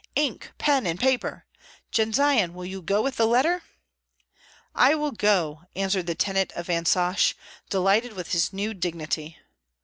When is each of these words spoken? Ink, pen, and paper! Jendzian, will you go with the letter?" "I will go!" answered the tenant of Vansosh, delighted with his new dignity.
Ink, 0.15 0.51
pen, 0.57 0.87
and 0.87 0.99
paper! 0.99 1.45
Jendzian, 1.91 2.53
will 2.55 2.65
you 2.65 2.81
go 2.81 3.03
with 3.03 3.17
the 3.17 3.27
letter?" 3.27 3.61
"I 4.73 4.95
will 4.95 5.11
go!" 5.11 5.61
answered 5.75 6.07
the 6.07 6.15
tenant 6.15 6.51
of 6.53 6.65
Vansosh, 6.65 7.35
delighted 7.69 8.13
with 8.13 8.31
his 8.31 8.51
new 8.51 8.73
dignity. 8.73 9.37